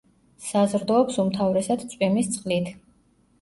საზრდოობს 0.45 1.19
უმთავრესად 1.23 1.85
წვიმის 1.93 2.33
წყლით. 2.39 2.73